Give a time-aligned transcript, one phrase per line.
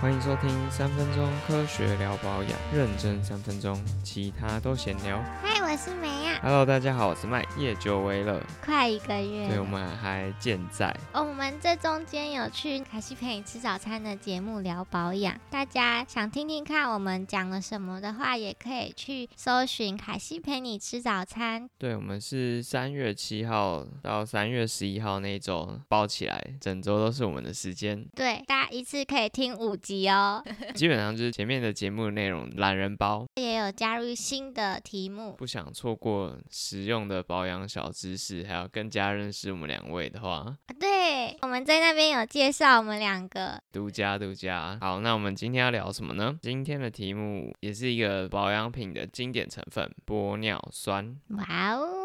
[0.00, 5.20] 欢迎收听三分钟科学聊保养，认真三分钟，其他都闲聊。
[5.68, 6.40] 嗨，我是梅啊。
[6.42, 10.88] Hello，大家好，我是麦，也久违了，快一个月对，我，们还健在。
[11.12, 21.68] 哦，我们这中间有去凯西陪你吃早餐的节目聊保养，大家想听听看我们讲了什么的话，也可以去搜寻凯西陪你吃早餐。
[21.76, 30.42] 对，我们是三月七号到三月十一号那一周包起来，整周都是我们的时间，对，大家一次可以听五集哦，
[30.74, 33.26] 基本上就是前面的节目内容懒人包。
[33.36, 35.34] 也有加入新的题目。
[35.34, 44.78] 不想错过实用的保养小知识，还要更加认识我们两位的话，啊对，我们在那边有介绍我们两个，独家独家。
[44.80, 46.38] 好，那我们今天要聊什么呢？
[46.42, 51.16] 今天的题目也是一个保养品的经典成分——玻尿酸。
[51.30, 51.97] 哇哦，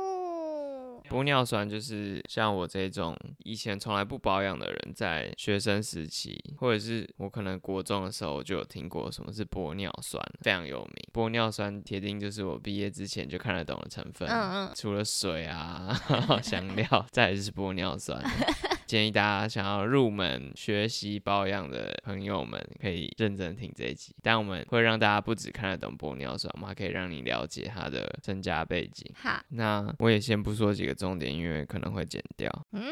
[1.13, 11.07] 玻尿酸就是像我这种以前从来不保养的人，在学生时期，或者是我可能国中的时候，我就有听过什么是玻尿酸，非常有名。
[11.13, 14.27] 玻尿酸铁定就是我毕业之前就看得懂的成分。
[14.27, 15.95] 嗯嗯，除了水啊、
[16.41, 18.19] 香料，再来就是玻尿酸。
[18.85, 24.15] 建议大家想要入门学习保养的朋友们，可以认真听这一集。
[24.21, 29.09] 但我们会让大家不只看得懂玻尿酸，我们还可以让你了解它的身家背景。
[29.15, 32.83] 好，那我也先不说几个重点，因为可能会剪掉，嗯，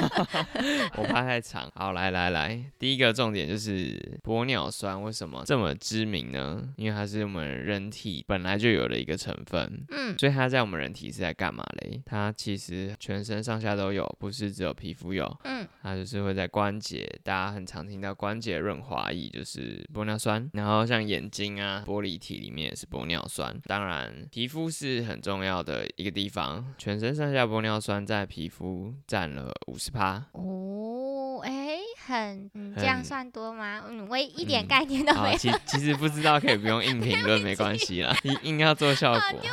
[0.96, 1.70] 我怕太长。
[1.74, 6.72] 好，来来来，第一个重点就是玻尿酸为什么这么知名呢？
[6.76, 12.00] 因为它是我们人体本来就有的一个成分，嗯，所以它在我们人体是在干嘛嘞？
[12.04, 15.19] 它其实全身上下都有，不是只有皮肤有。
[15.44, 23.58] 嗯，它就是会在关节，大家很常听到关节润滑液就是玻尿酸，然后像眼睛啊、玻璃体里面也是玻尿酸。
[23.64, 30.24] 当然，皮肤是很重要的一个地方，全身上下玻尿酸在皮肤占了五十趴。
[30.32, 33.84] 哦，哎，很，嗯，这样算多吗？
[33.88, 35.36] 嗯，我一点嗯概念都没。
[35.36, 39.20] 其其实不知道可以不用硬 评论，没关系啦，硬硬要做效果。
[39.20, 39.50] 好丢脸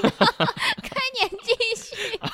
[0.80, 2.30] 快点继续， 快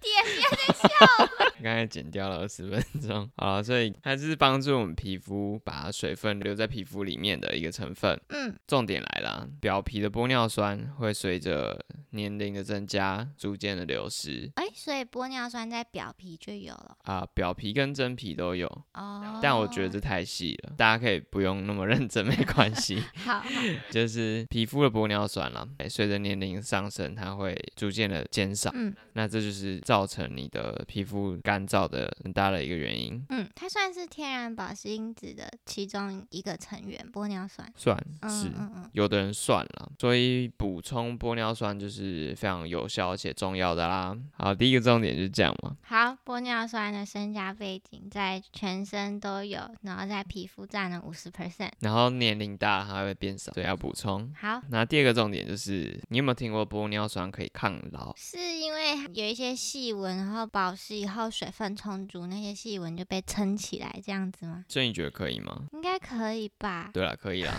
[0.00, 0.88] 点，不要再笑
[1.24, 1.41] 了。
[1.62, 8.20] 刚才剪掉了二十分钟，好了，所以它是帮助我们皮肤把水分留在皮肤里面的一个成分。
[8.28, 19.40] 嗯，重点来了，表皮的玻尿酸会随着年龄的增加逐渐的流失哎，所以玻尿酸在表皮就有了啊，表皮跟真皮都有，哦。
[19.42, 23.02] 但我觉得这太细了，大家可以不用那么认真，没关系。
[23.24, 23.44] 好，好
[23.90, 33.24] 就是皮肤的玻尿酸啦，哎随着年龄上升，它会逐渐的减少，嗯那这就是造成你的皮肤干燥的很大的一个原因。
[33.30, 37.70] 嗯，它算是天然保湿因子的其中一个成员，玻尿酸。
[37.76, 38.48] 算嗯是。
[38.48, 44.16] 嗯嗯，有的人算了，所以补充玻尿酸就是非常有效而且重要的啦。
[44.36, 45.76] 好，第一个重点就是这样嘛。
[45.82, 51.70] 好，玻尿酸的身家背景在全身都有，然后在皮肤占了五十 percent。
[51.80, 54.32] 然后年龄大了它会变少，所以要补充。
[54.38, 58.14] 好，那第二个重点就是，你有没有听过玻尿酸可以抗老？
[58.16, 64.64] 是因为有一些细纹，然后保湿以后水分充足，那些细纹就被撑起来，这样子吗？
[64.68, 65.64] 所以你觉得可以吗？
[65.72, 66.88] 应该可以吧？
[66.94, 67.52] 对了，可以啦。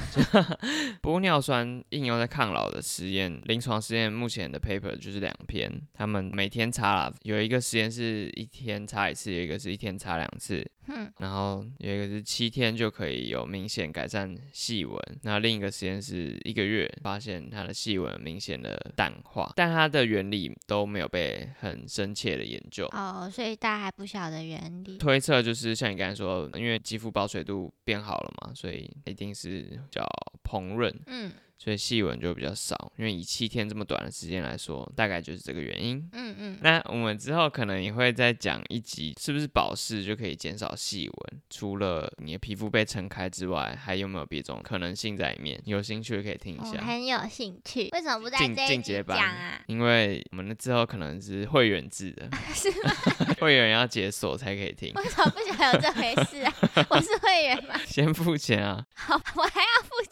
[1.04, 22.86] 玻尿酸应用在抗老的实验，临床实验目前的 paper 就是两篇，他们每天擦啦，有一个实验是一天擦一次，有一个是一天擦两次，哼，然后有一个是七天就可以有明显改善细纹，那另一个实验是一个月，发现它的细纹明显的淡化，但它的原理都没有被很深切的研究。
[22.88, 24.98] 哦，所以大家还不晓得原理。
[24.98, 30.06] 推测就是像你刚才说，因为肌肤保水度变好了嘛，所以一定是叫
[30.54, 32.92] 膨润，嗯所以细纹就比较少。
[32.98, 35.98] 因为以七天这么短的时间来说，大概就是这个原因。
[36.12, 41.42] 嗯嗯，那我们之后可能也会再讲一集，是不是保湿就可以减少细纹？
[41.50, 45.58] 除了你的皮肤被撑开之外，还有没有别种可能性在里面？
[45.64, 46.84] 有兴趣可以听一我下。
[46.84, 47.88] 很有兴趣。
[47.94, 49.62] 为什么不在进这版讲啊？
[49.68, 52.92] 因为我们之后可能是会员制的， 是吗？
[53.40, 56.54] 会员要解锁才可以听，为什么不想有这回事啊？
[56.90, 57.80] 我是会员吗？
[57.86, 58.86] 先付钱啊。
[58.96, 59.44] 好，我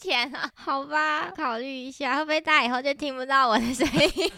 [0.02, 0.50] 钱啊？
[0.56, 4.32] 好吧，考虑一下，会不会大家以后就听不到我的声音？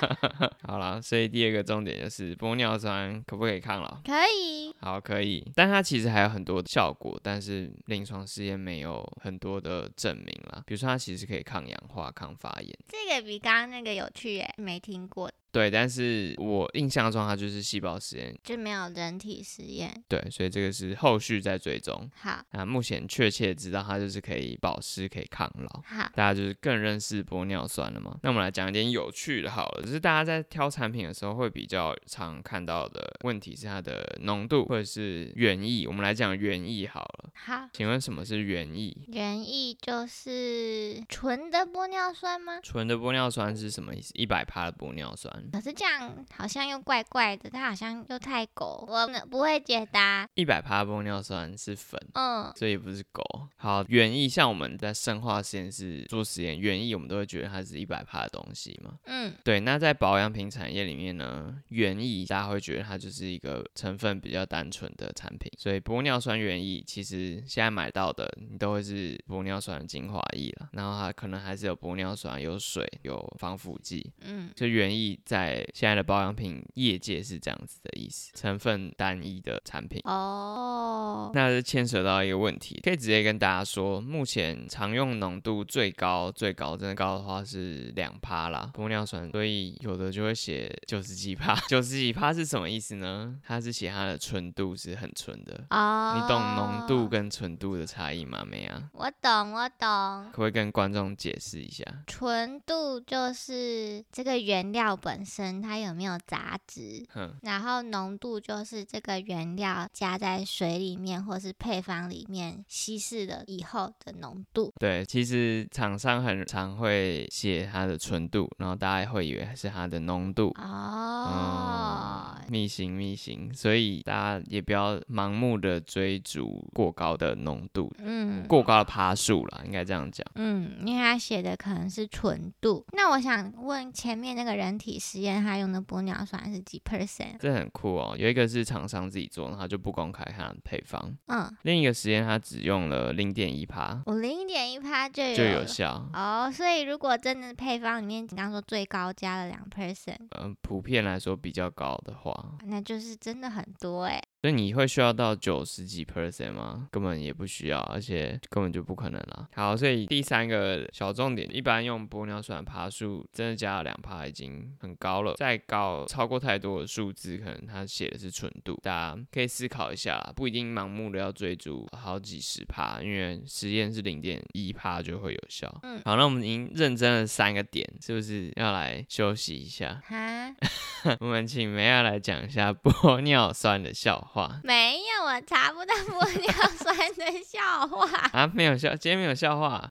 [0.66, 4.00] 好啦，所以第二个重点就是玻尿酸可不可以抗老？
[4.04, 10.62] 可以，好，可以，但它其实还有很多的效果，但是临床试验没有很多的证明啦。
[10.66, 12.74] 比如说，它其实可以抗氧化、抗发炎。
[12.88, 20.02] 这个比刚刚那个有趣耶，没听过，对，但是我印象中它就是细胞实验，就没有人体实验。
[20.08, 22.10] 对，所以这个是后续在追踪。
[22.16, 25.82] 好，那目前确切知道它就是可以保湿、可以抗老。
[25.84, 28.18] 好，大家就是更认识玻尿酸了嘛？
[28.22, 35.86] 那我们来讲一点有趣的好了，就是大家在挑产品的时候会比较常看到的问题是它的浓度或者是原液。
[35.86, 38.96] 我们来讲原液好了，好，请问什么是原液？
[39.08, 42.58] 原液就是纯的玻尿酸吗？
[42.62, 44.10] 纯的玻尿酸是什么意思？
[44.14, 45.41] 一百帕的玻尿酸。
[45.52, 50.28] 可是这样好像又怪怪的，它好像又太狗，我呢不会解答。
[50.34, 53.22] 一百帕玻尿酸是粉，嗯，所以不是狗。
[53.56, 58.98] 好，原液像我们在生化实验室做实验，原液我们都会觉得它是一百帕的东西嘛。
[59.04, 74.12] 嗯，对，那在保养品产业里面呢，原液大家会觉得它就是一个成分比较单纯的产品，所以玻尿酸原液其实现在买到的你都会是玻尿酸的精华液了，然后它可能还是有玻尿酸、有水、有防腐剂。
[74.20, 80.00] 嗯，就原液在现在的保养品业界是这样子的意思，成分单一的产品。
[80.04, 93.38] 哦，那是牵扯到一个问题，可以直接跟大家说，目前常用浓度最高最高真的高的话是两趴啦，玻尿酸，所以有的就会写九十几趴，九十几趴是什么意思呢？
[93.46, 95.64] 它是写它的纯度是很纯的。
[95.70, 98.44] 哦，你懂浓度跟纯度的差异吗？
[98.44, 98.90] 没啊？
[98.92, 100.30] 我懂，我懂。
[100.32, 101.84] 可不可以跟观众解释一下？
[102.06, 114.72] 纯度就是这个原料本身它有没有杂质，哼，然后浓度就是这个原料加在水里面或是配方里面稀释了以后的浓度。
[114.78, 120.52] 对，其实厂商很常会写它的纯度，然后大家会以为是它的浓度。
[120.58, 130.26] 哦，密行密行，所以大家也不要盲目的追逐过高的浓度，嗯，过高的趴数啦，应该这样讲。
[130.34, 132.84] 嗯，因为它写的可能是纯度。
[132.92, 137.36] 那我想问前面那个人体实验，他用的玻尿酸是几 percent？
[137.38, 146.08] 这很酷哦，有一个是厂商自己做，然后就不公开他的配方；嗯，另一个实验他只用了零点一趴我零点一趴就有就有效。
[146.14, 154.22] 哦，所以如果真的配方里面你刚说最高加了两 percent，嗯、普遍来说比较高的话，那就是真的很多哎。
[154.42, 156.88] 所以你会需要到九十几 percent 吗？
[156.90, 159.48] 根本也不需要，而且根本就不可能啦。
[159.54, 175.72] 好，所以第三个小重点，一般用玻尿酸的趴数真的加了两趴已经很高了，再高超过太多的数字，可能它写的是纯度，大家可以思考一下啦，不一定盲目的要追逐好几十趴，因为实验是零点一趴就会有效。
[175.84, 180.02] 嗯好，那我们已经认真了三个点，是不是要来休息一下？
[180.04, 180.52] 哈，
[181.20, 184.31] 我们请梅亚来讲一下玻尿酸的笑话。
[184.62, 189.90] 没有，我查不到玻尿酸的笑话， 啊，没有笑，今天没有笑话，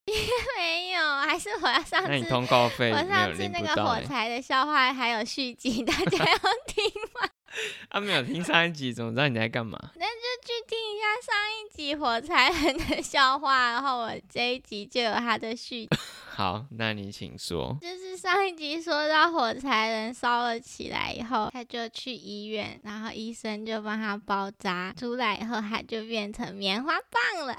[0.57, 2.07] 没有，还是我要上次。
[2.07, 6.83] 那你通告费我上次那个火柴的笑话还有续集，大家要 听
[7.13, 7.29] 吗？
[7.89, 9.77] 啊，没有听上一集，怎么知道你在干嘛？
[9.95, 15.89] 那就去听一下上一集火柴人的笑话，然后我这一集就有他的续集。
[16.33, 17.77] 好，那你请说。
[17.81, 27.55] 就是上一集说到火柴人烧了起来以后，他就去医院，然后医生就帮他包扎，出来以后他就变成棉花棒了，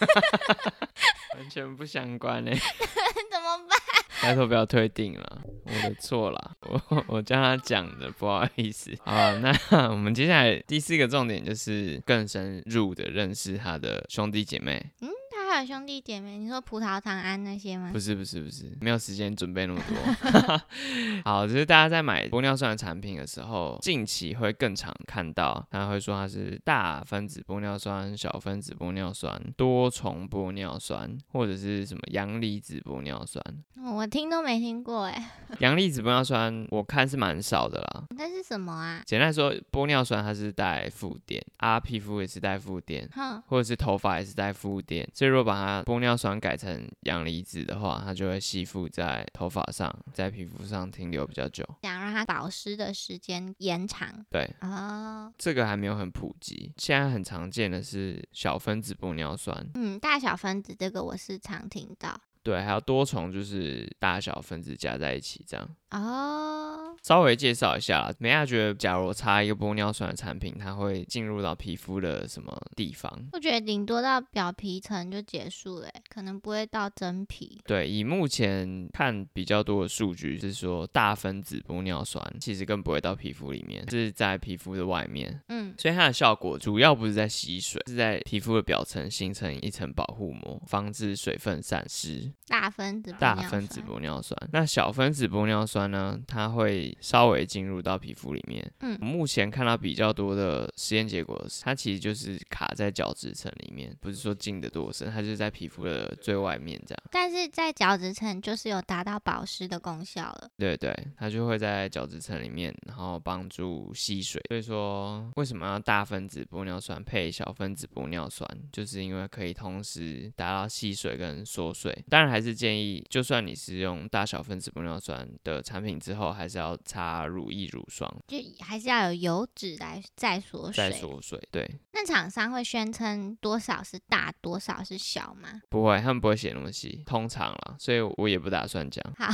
[1.36, 2.50] 完全不相关呢，
[3.30, 3.78] 怎么办？
[4.22, 8.90] 拜托不要退订了，我的错了，我我叫他讲的，不好意思。
[9.04, 14.82] 好，那我们接下来第四个重点就是更深入的认识他的兄弟姐妹。
[15.02, 15.14] 嗯，他
[15.58, 17.98] 还有兄弟姐妹，你说葡萄糖胺那些吗不？
[17.98, 20.60] 是不是不是，没有时间准备那么多。
[21.24, 33.44] 好，就是大家在买玻尿酸的产品的时候，近期会更常看到，他会说它是大分子玻尿酸、小分子玻尿酸、多重玻尿酸，或者是什么阳离子玻尿酸。
[33.84, 38.04] 哦我听都没听过哎， 阳离子玻尿酸我看是蛮少的啦。
[38.10, 39.02] 那是什么啊？
[39.04, 43.08] 简单来说，玻尿酸它是带负电，啊，皮肤也是带负电。
[43.12, 51.64] 哼，或者是头发也是带负电，所以如果把它玻尿酸改成阳离子的话，它就会吸附在头发上，在皮肤上停留比较久。
[51.82, 55.32] 想让它保湿的时间延长对，哦。
[55.38, 65.68] 这个还没有很普及，现在很常见的是小分子玻尿酸，嗯，大小分子这个我是常听到对，还有多重就是大小分子加在一起这样。
[65.90, 66.87] 哦。
[67.02, 73.10] 稍微介绍一下啦，美亚觉得，假如我擦一个玻尿酸的产品，它会进入到皮肤的什么地方？
[73.32, 77.60] 我觉得顶多到表皮层就结束了欸，可能不会到真皮。
[77.66, 92.32] 对，以目前看比较多的数据是说，大分子玻尿酸其实更不会到皮肤里面，是在皮肤的外面，嗯，所以它的效果主要不是在吸水，是在皮肤的表层形成一层保护膜，防止水分散失。
[92.46, 94.36] 大分子玻大分子玻尿酸。
[94.52, 98.72] 那小分子玻尿酸呢，它会稍微进入到皮肤里面。
[98.80, 107.02] 嗯目前看到比较多的实验结果，它其实就是卡在角质层里面，不是说进的多深，它就是在皮肤的最外面这样。
[107.10, 110.50] 但是在角质层就是有达到保湿的功效了。
[110.56, 114.42] 对对，它就会在角质层里面，然后帮助吸水。
[114.48, 122.04] 所以说，为什么要大分子玻尿酸配小分子玻尿酸，就是因为可以同时达到吸水跟缩水。
[122.08, 131.00] 当然，还是建议，就算你是用大小分子玻尿酸的产品之后，还是要擦乳液、乳霜就还是要有油脂来再锁再水。
[131.00, 131.40] 缩水。
[131.50, 135.60] 对，那厂商会宣称多少是大，多少是小吗？
[135.68, 139.04] 不会，他们不会写那么细，通常啦，所以我也不打算讲。
[139.16, 139.28] 好，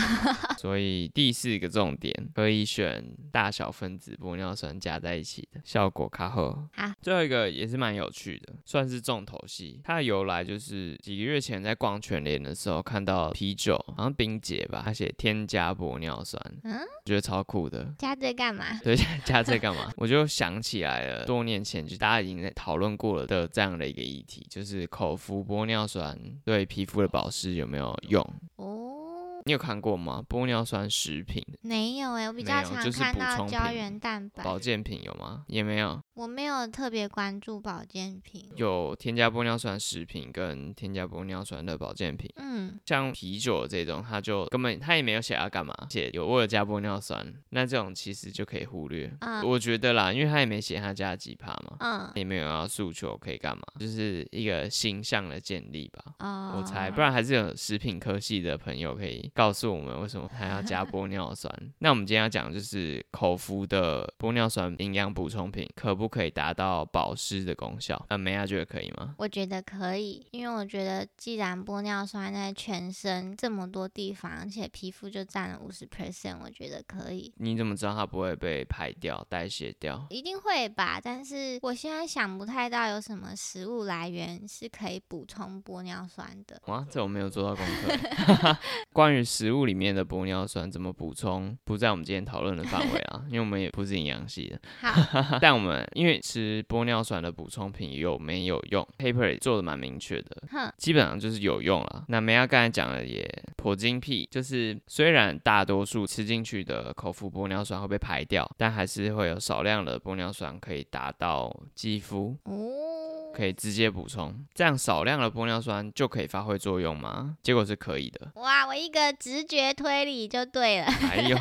[0.58, 6.68] 所以第四个重点可以选大小分子玻尿酸加在一起的，效果卡好。
[6.74, 9.80] 好，最后一个也是蛮有趣的，算是重头戏。
[9.84, 17.92] 它的由来就是几个月前在逛全联的时候看到啤酒，好像冰姐吧，它写添加玻尿酸，嗯，觉得超酷的。
[17.98, 18.78] 加这干嘛？
[18.82, 19.90] 对， 加这干嘛？
[19.96, 28.22] 我就想起来了，多年前就大家已经在讨论过了的这样的一个议题，就是口服玻尿酸对皮肤的保湿有没有用？
[28.56, 30.22] 哦，你有看过吗？
[30.28, 35.44] 玻尿酸食品、没有哎、我比较常看到胶原蛋白，保健品有吗？
[35.48, 36.00] 也没有。
[36.14, 38.49] 我没有特别关注保健品。
[38.54, 49.12] 有添加玻尿酸食品跟添加玻尿酸的保健品，嗯，像啤酒这种，它就根本它也没有写要干嘛，写有为了加玻尿酸，那这种其实就可以忽略。
[49.21, 56.14] 嗯我觉得啦，因为它也没写它加几帕嘛，嗯，也没有要诉求可以干嘛，就是一个形象的建立吧。
[56.21, 61.52] 哦，我猜，不然还是有食品科系的朋友可以告诉我们为什么还要加 玻尿酸。
[61.80, 68.04] 那我们今天要讲就是口服的玻尿酸营养补充品，可不可以达到保湿的功效？
[68.08, 69.14] 那，梅亚觉得可以吗？
[69.18, 77.32] 我觉得可以，因为我觉得既然玻尿酸在全身这么多地方，而且皮肤就占了五十 percent，我觉得可以。
[77.37, 80.06] 你怎么知道它不会被排掉、代谢掉？
[80.11, 86.61] 一定会吧，但是我现在想不太到有什么食物来源是可以补充玻尿酸的。
[86.66, 88.56] 哇，这我没有做到功课。
[88.92, 94.61] 关于食物里面的玻尿酸怎么补充，不在我们今天讨论的范围啊，因为我们也不是营养系的。
[94.80, 100.42] 好， 但我们因为吃玻尿酸的补充品有没有用，paper 也做的蛮明确的，
[100.76, 102.04] 基本上就是有用了。
[102.08, 112.36] 那梅亚刚才讲的也颇精辟，就是虽然大多数吃进去的口服玻尿酸会被排掉，但还是会有少量的玻尿酸可以达到肌肤。
[112.44, 117.36] 哦，可以直接补充，这样少量的玻尿酸就可以发挥作用吗？
[117.42, 118.32] 结果是可以的。
[118.34, 120.86] 哇，我一个直觉推理就对了。
[120.86, 121.36] 还有，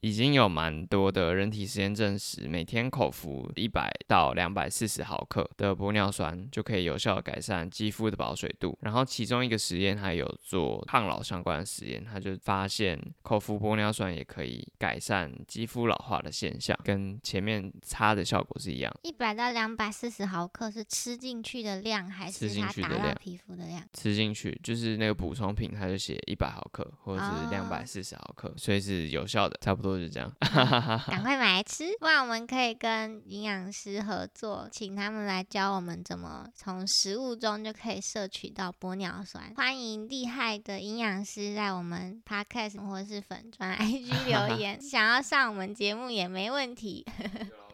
[0.00, 8.78] 已经有蛮多的人体实验证实，每天口服一百到两百四十毫克的玻尿酸就可以有效地改善肌肤的保水度。
[8.82, 18.94] 然后其中一个实验还有做抗老相关的实验，他就发现口服玻尿酸也可以改善肌肤老化的现象，跟前面擦的效果是一样。
[19.02, 23.82] 一百到两百四十毫克是吃进去的量，还是打到皮肤的量？
[23.92, 30.28] 吃进去就是那个补充品，它就写一百毫克或者是哦两百四十毫克，所以是有效的，差不多就这样。
[30.40, 39.54] 赶快买来吃，不然我们可以跟营养师合作，请他们来教我们怎么从食物中就可以摄取到玻尿酸。
[39.56, 47.06] 欢迎厉害的营养师在我们 podcast 或是粉专 IG 留言， 想要上我们节目也没问题。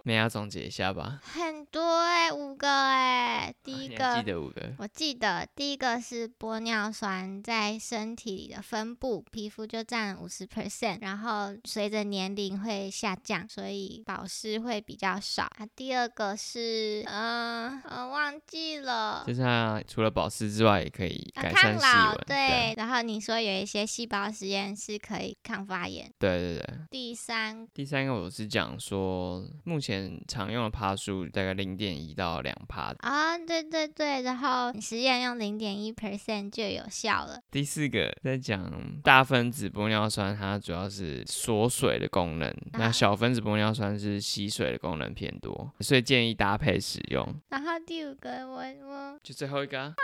[0.07, 1.19] 梅亚总结一下吧。
[1.23, 4.75] 很多哎、五个哎、第一个记得五个？
[4.77, 15.45] 我记得第一个是玻尿酸在身体里的分布，皮肤就占五十 percent，然后随着年龄会下降，所以保湿会比较少。
[15.45, 19.25] 啊，第二个是，嗯、呃，忘记了。
[19.27, 22.25] 就是它除了保湿之外，也可以抗善细老纹。
[22.27, 26.13] 对，然后你说有一些细胞实验是可以抗发炎。
[26.19, 26.79] 对对对。
[26.91, 29.94] 第三，第三个我是讲说，目前
[30.29, 32.95] 常用的帕数大概零点一到两帕。
[33.01, 37.41] 啊，对对对，然后你实验用零点一 percent 就有效了。
[37.51, 38.73] 第四个在讲
[39.03, 47.27] 大分子玻尿酸，它主要是锁水的功能，那啊小分子玻尿酸是吸水的功能偏多，所以建议搭配使用。
[47.49, 49.95] 然后第五个我我就最后一个、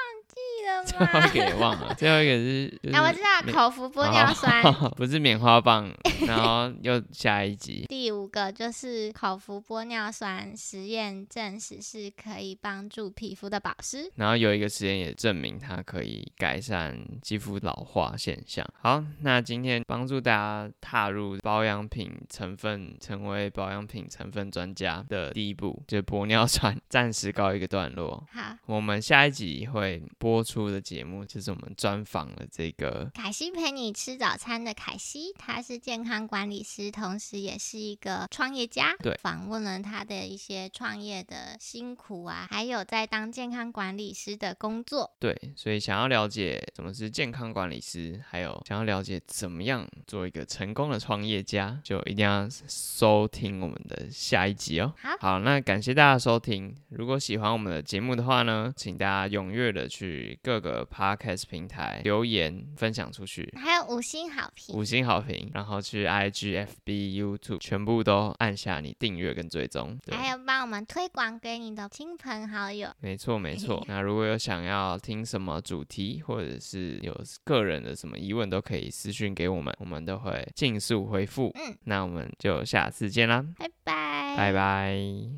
[0.84, 1.20] 最后？
[1.20, 4.62] 一个也忘了， 最后一个是，就是啊，我知道口服玻尿酸。
[4.62, 5.90] 哦 不是棉花棒，
[6.26, 7.86] 然后又下一集。
[7.88, 14.10] 第五个就是口服玻尿酸，实验证实是可以帮助皮肤的保湿。
[14.16, 18.66] 然后有一个实验也证明它可以改善肌肤老化现象。
[18.80, 28.26] 好，那今天帮助大家踏入保养品成分，成为保养品成分专家的第一步，就是玻尿酸，暂时告一个段落。
[28.32, 38.94] 好，我们下一集会播出的节目，就是我们专访了这个凯西陪你吃早餐的凯西，他是健康管理师，同时也是一个创业家。
[39.02, 45.10] 对，访问了他的一些创业的辛苦啊，还有在当健康管理师的工作。
[45.18, 54.92] 对，所以想要了解什么是健康管理师，还有想要了解怎么样做一个成功的创业家，就一定要收听我们的下一集哦。
[55.00, 56.76] 好，好，那感谢大家收听。
[56.90, 69.98] 如果喜欢我们的节目的话呢，请大家踊跃的去各个 podcast 平台留言分享出去，还有五星好评，五星好评，然后去 IG、FB、YouTube 全部都按下你订阅跟追踪。
[70.04, 72.88] 对，还有帮我们推广给你的亲朋好友。
[73.00, 73.84] 没错没错。
[73.88, 81.50] 那如果有想要听什么主题，或者是有个人的什么疑问，都可以私讯给我们，我们都会尽速回复。
[81.54, 85.30] 嗯，那我们就下次见啦，拜拜，拜拜。